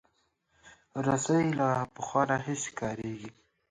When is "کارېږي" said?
2.79-3.29